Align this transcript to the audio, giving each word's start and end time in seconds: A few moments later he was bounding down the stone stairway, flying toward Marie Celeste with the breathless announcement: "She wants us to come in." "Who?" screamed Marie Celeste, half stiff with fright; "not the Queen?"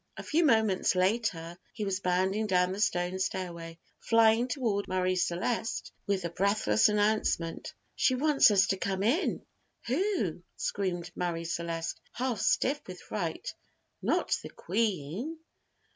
A 0.17 0.23
few 0.23 0.43
moments 0.43 0.95
later 0.95 1.59
he 1.73 1.85
was 1.85 1.99
bounding 1.99 2.47
down 2.47 2.71
the 2.71 2.81
stone 2.81 3.19
stairway, 3.19 3.77
flying 3.99 4.47
toward 4.47 4.87
Marie 4.87 5.15
Celeste 5.15 5.91
with 6.07 6.23
the 6.23 6.31
breathless 6.31 6.89
announcement: 6.89 7.75
"She 7.95 8.15
wants 8.15 8.49
us 8.49 8.65
to 8.69 8.77
come 8.77 9.03
in." 9.03 9.45
"Who?" 9.85 10.41
screamed 10.57 11.11
Marie 11.15 11.45
Celeste, 11.45 12.01
half 12.13 12.39
stiff 12.39 12.81
with 12.87 12.99
fright; 12.99 13.53
"not 14.01 14.35
the 14.41 14.49
Queen?" 14.49 15.37